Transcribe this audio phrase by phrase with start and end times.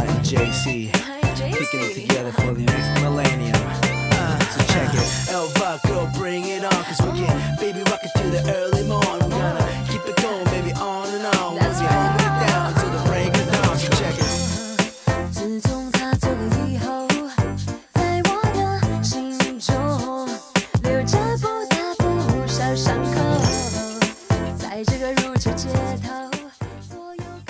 [0.00, 0.90] And JC.
[1.36, 3.54] Kicking it together for the next millennium.
[3.54, 5.30] Uh, so check it.
[5.30, 6.84] Elva, girl, bring it on.
[6.84, 9.01] Cause we can, baby, rock it to the early morn.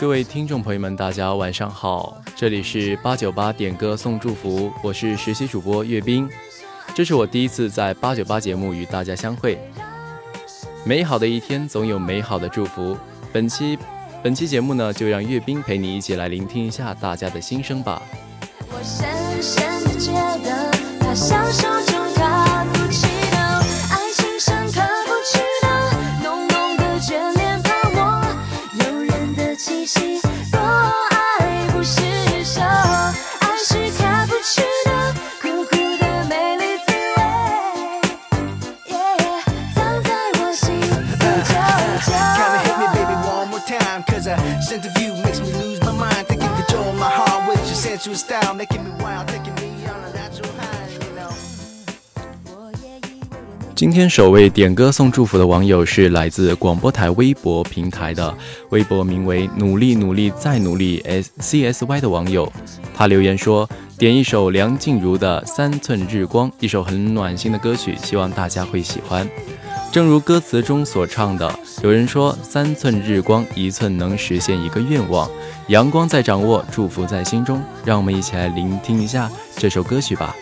[0.00, 6.26] 各位听众朋友们，大家晚上好，这里是八九八点歌送祝福，我是实习主播岳斌，
[6.94, 9.58] 这是我第一次在八九八节目与大家相会。
[10.86, 12.96] 美好的一天总有美好的祝福，
[13.30, 13.78] 本期
[14.22, 18.00] 本期节目呢，就让岳斌陪你一起来聆听一下大家的心声吧。
[18.70, 19.06] 我深
[19.42, 21.44] 深的觉得，他像
[53.74, 58.36] 今天首位点歌送祝福的网友是来自广播台微博平台的，
[58.68, 62.52] 微博名为“努力努力再努力 S C S Y” 的网友，
[62.94, 69.26] 他留言说：“点一首梁静茹的《三寸日光》，一首很暖心的歌曲，希望大家会喜欢。”
[69.92, 71.52] 正如歌词中所唱的，
[71.82, 75.28] 有人说：“三寸日光，一寸能实现一个愿望。
[75.66, 80.32] 阳光在掌握，祝福在心中。”让我们一起来聆听一下这首歌曲吧。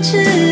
[0.00, 0.47] 欣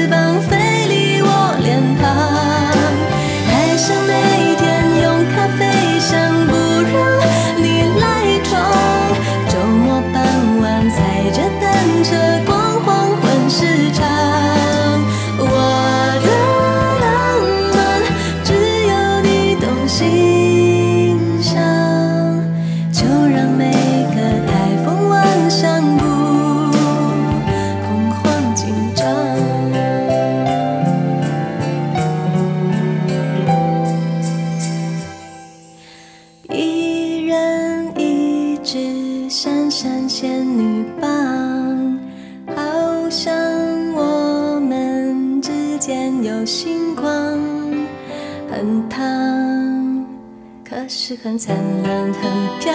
[50.89, 52.23] 是很灿烂，很
[52.61, 52.73] 漂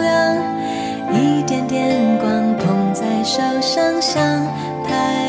[0.00, 0.36] 亮，
[1.14, 4.22] 一点点光捧在手上像
[4.84, 5.27] 太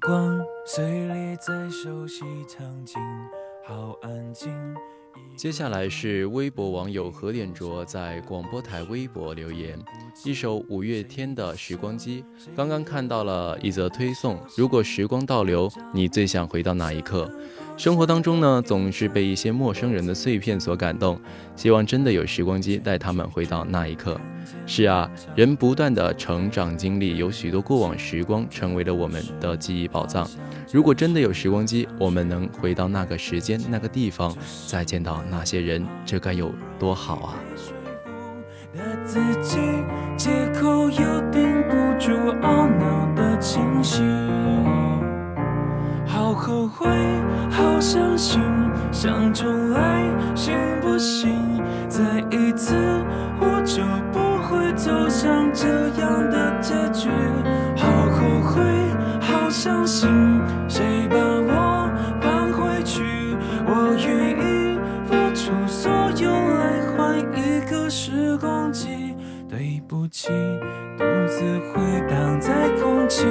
[0.00, 3.00] 光碎裂在熟悉场景，
[3.64, 4.52] 好安静。
[5.36, 9.78] 接下来是微博网友何点卓在广播台微博留言，
[10.24, 12.22] 一首五月天的《时光机》。
[12.56, 17.30] 刚刚看到了一则推送，如果时光倒流，你最想回到哪一刻？
[17.78, 21.16] 生活当中呢，总是被一些陌生人的碎片所感动，
[21.54, 24.20] 希望真的有时光机带他们回到那一刻。
[24.66, 30.28] 是啊，人不断的成长经历，有许多过往时光成为了我们的记忆宝藏。
[30.72, 34.36] 如果真的有时光机，我们能回到那个时间、那个地方，
[34.66, 37.34] 再见到那些人，这该有多好啊！
[39.04, 39.58] 自己，
[40.16, 44.47] 借口又顶不住懊恼的清醒。
[46.78, 46.90] 好后悔，
[47.50, 48.40] 好伤心，
[48.92, 50.04] 想重来
[50.36, 51.60] 行不行？
[51.88, 52.76] 再一次，
[53.40, 53.82] 我就
[54.12, 55.66] 不会走向这
[56.00, 57.08] 样的结局。
[57.76, 58.62] 好后悔，
[59.20, 60.08] 好伤心，
[60.68, 61.90] 谁把我
[62.20, 63.02] 放回去？
[63.66, 65.90] 我愿意付出所
[66.22, 69.16] 有来换一个时光机。
[69.48, 70.28] 对不起，
[70.96, 71.42] 独自
[71.72, 73.24] 回荡在空气，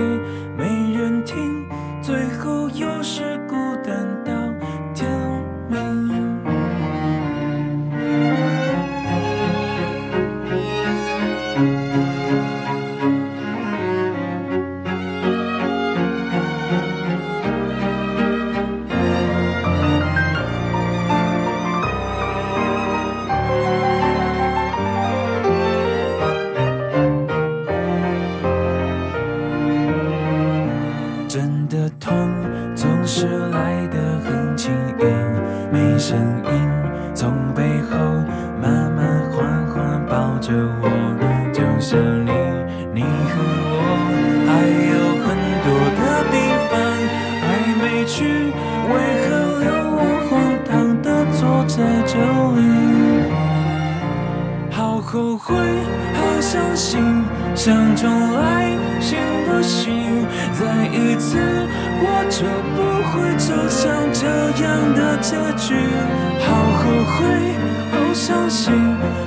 [40.81, 40.83] 我，
[41.53, 42.31] 就像你，
[42.93, 43.33] 你和
[43.73, 43.75] 我
[44.47, 44.49] 还
[44.91, 45.27] 有很
[45.63, 46.35] 多的地
[46.69, 46.73] 方
[47.41, 47.45] 还
[47.81, 48.15] 没去，
[48.89, 49.25] 为何
[49.59, 49.99] 留我
[50.29, 50.31] 荒
[50.65, 50.71] 唐
[51.01, 52.13] 的坐在这
[52.57, 52.59] 里？
[54.71, 55.55] 好后悔，
[56.13, 57.23] 好伤心，
[57.55, 58.37] 想重来
[58.99, 60.25] 行不行？
[60.53, 61.37] 再一次，
[61.99, 62.45] 我就
[62.75, 62.77] 不
[63.09, 64.25] 会走向这
[64.63, 65.65] 样的结局。
[66.39, 66.47] 好
[66.77, 66.81] 后
[67.13, 67.17] 悔，
[67.91, 68.73] 好伤心，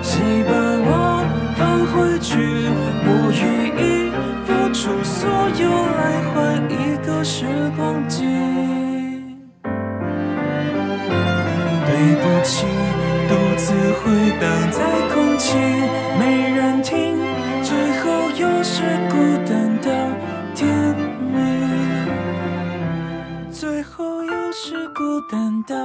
[0.03, 0.91] 谁把我
[1.61, 2.33] 放回去？
[3.05, 3.45] 我愿
[3.77, 4.11] 意
[4.47, 5.29] 付出所
[5.61, 6.01] 有来
[6.33, 6.35] 换
[6.71, 7.45] 一个时
[7.77, 8.25] 光机。
[11.85, 12.65] 对不起，
[13.29, 14.09] 独自回
[14.41, 14.81] 荡在
[15.13, 15.59] 空气，
[16.19, 16.23] 没
[16.57, 17.19] 人听，
[17.63, 19.15] 最后又是孤
[19.47, 19.53] 单
[19.83, 19.91] 到
[20.55, 20.67] 天
[21.31, 22.09] 明，
[23.51, 25.77] 最后又是孤单到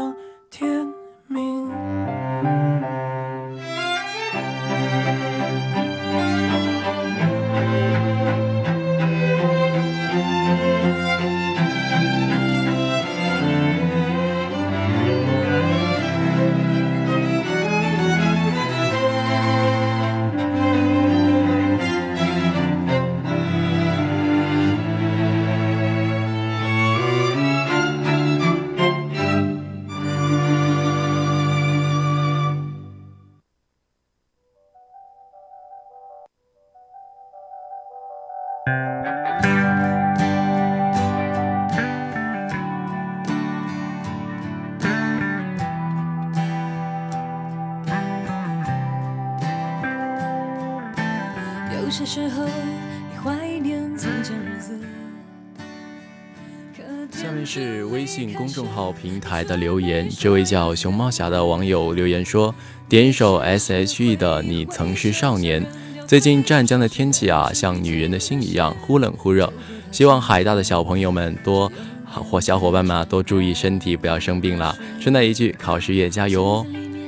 [58.35, 62.53] 公众号平台的留言，这位叫熊猫侠的网友留言说
[62.87, 65.63] ：“点一首 S.H.E 的《你曾是少年》。
[66.05, 69.51] 最近湛江的天气啊，像女人的心一样忽冷忽热，
[69.91, 71.71] 希望海大的小朋友们多
[72.05, 74.77] 或小伙伴们多注意身体，不要生病了。
[74.99, 76.65] 顺带一句，考试也加油哦。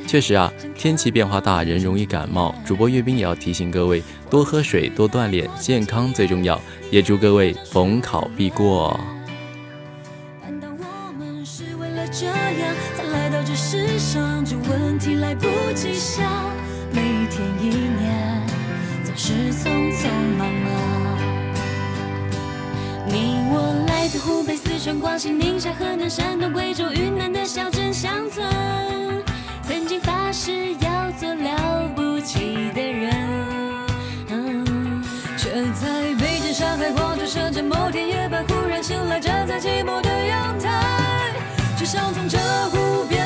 [0.07, 2.55] 确实啊，天气变化大，人容易感冒。
[2.65, 6.59] 主播阅兵也要提醒各位，多喝水，多锻炼，健康最重要。
[6.89, 8.97] 也祝各位逢考必过。”
[15.39, 16.25] 不及想，
[16.91, 18.41] 每天一年
[19.03, 20.71] 总是匆匆忙忙。
[23.05, 28.45] 你我来自湖北、四川、广西、宁夏、河南、山东、贵州、云南的小镇乡村，
[29.63, 33.13] 曾经发誓要做了不起的人，
[35.37, 41.31] 却在北京、上海、广州、深圳，某天夜半忽然醒来，站在寂寞的阳台，
[41.77, 42.37] 只想从这
[42.73, 43.25] 无边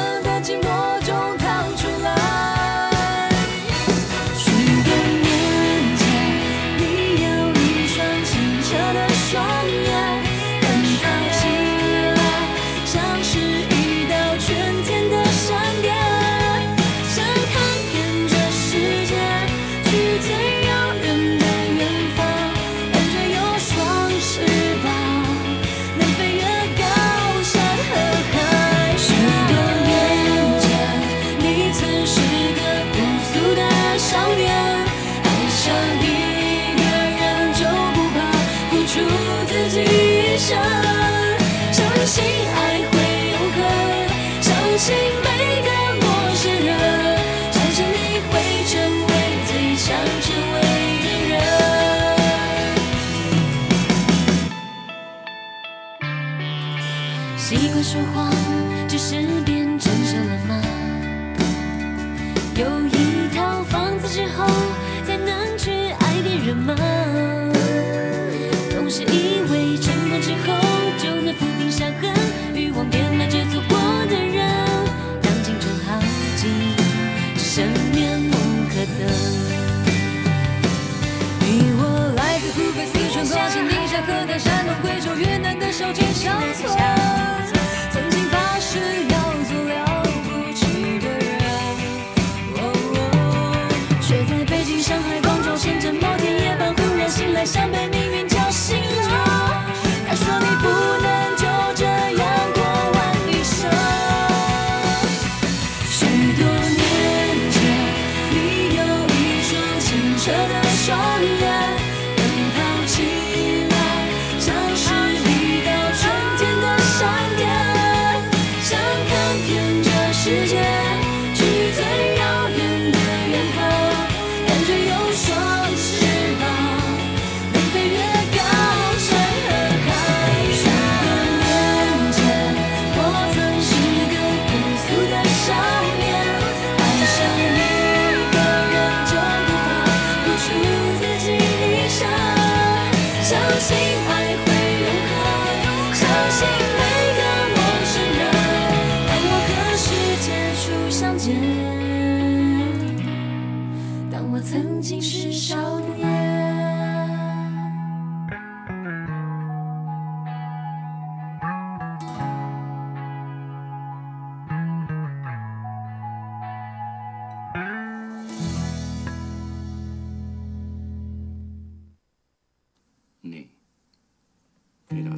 [85.94, 87.01] 一生所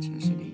[0.03, 0.52] Saya.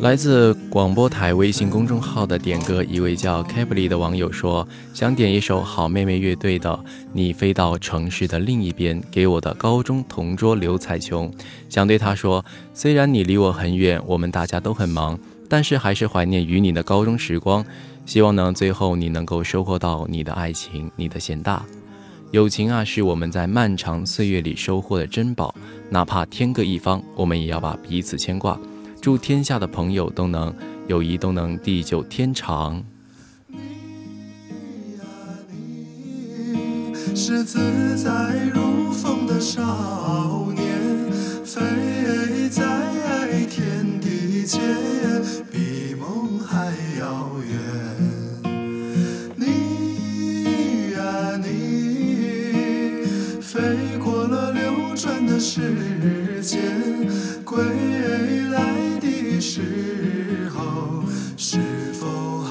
[0.00, 6.70] 来自广播台微信公众号的点歌，一位叫 k a b l y 的网友说，想点一首好妹妹乐队的
[7.12, 11.32] 《你飞到城市的另一边》，给我的高中同桌刘彩琼。
[11.68, 17.64] 想对她说，虽然你离我很远，我们大家都很忙，但是还是怀念与你的高中时光。
[18.04, 21.64] 希望呢，最后你能够收获到你的爱情，你的贤大。
[22.34, 25.54] 友情啊，是我们在漫长岁月里收获的珍宝，
[25.88, 28.58] 哪怕天各一方，我们也要把彼此牵挂。
[29.00, 30.52] 祝天下的朋友都能
[30.88, 32.84] 友谊都能地久天长。
[37.14, 40.66] 是自在如风的少年，
[41.44, 44.60] 飞在天地间，
[55.54, 56.60] 时间，
[57.44, 57.56] 归
[58.50, 61.04] 来的时候，
[61.36, 61.58] 是
[61.92, 62.42] 否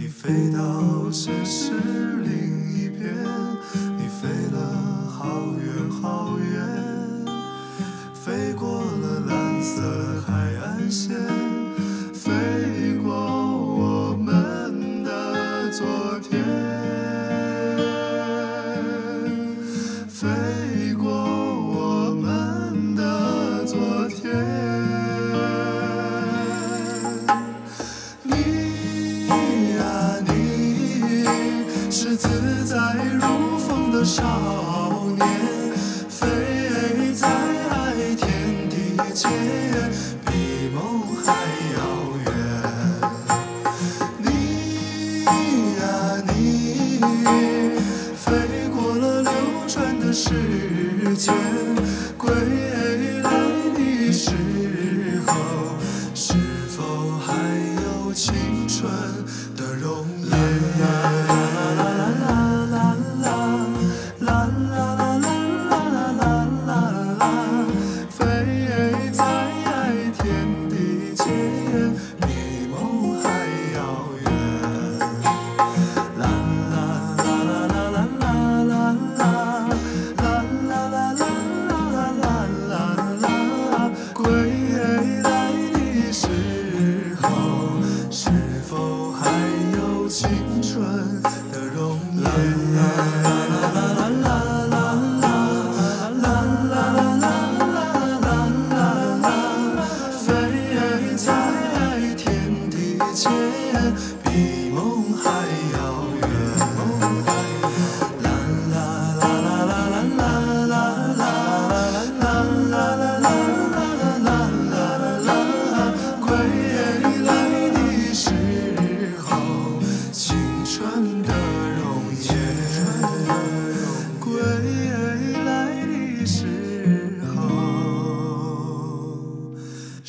[0.00, 1.72] 你飞到城市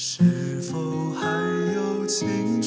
[0.02, 1.28] 是否还
[1.76, 2.59] 有情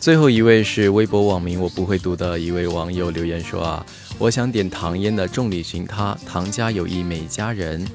[0.00, 3.84] 最后一位是微博网名我不会读的一位网友留言说啊，
[4.16, 7.86] 我想点唐嫣的《众里寻他》，唐家有一美佳人，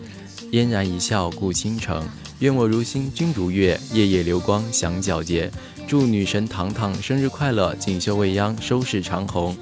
[0.51, 2.07] 嫣然一笑顾倾城。
[2.39, 5.51] 愿我如星君如月，夜夜流光响皎洁。
[5.87, 9.57] 祝女神糖糖生日快乐，锦绣未央，收视长虹。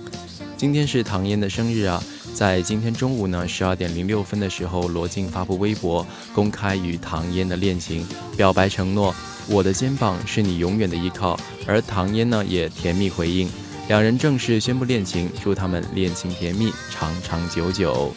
[0.58, 2.04] 今天是唐嫣的生日啊，
[2.34, 9.16] 在今天中午呢十二点零六分的时候，罗晋发布微博，公开与唐嫣的恋情，表白承诺
[9.48, 13.50] 我的肩膀是你永远的依靠，而唐嫣呢也甜蜜回应，
[13.88, 18.14] 两人正式宣布恋情，祝他们恋情甜蜜，长长久久。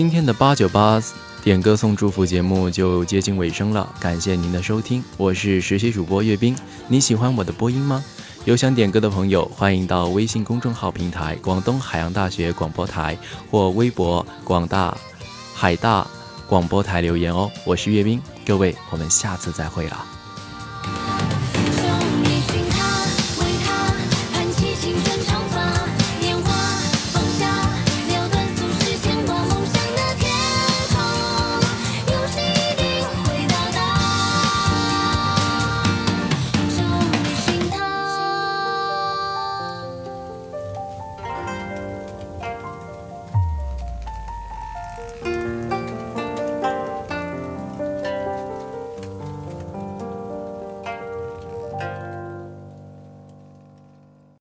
[0.00, 0.98] 今天的八九八
[1.44, 6.56] 点歌送祝福节目就接近尾声了，感谢您的收听，我是实习主播岳斌。
[6.88, 8.02] 你喜欢我的播音吗？
[8.46, 13.14] 有想点歌的朋友，欢迎到微信公众号平台“广东海洋大学广播台”
[13.50, 14.96] 或微博“广大
[15.54, 16.06] 海大
[16.48, 17.50] 广播台”留言哦。
[17.66, 20.06] 我是岳斌，各位，我们下次再会了。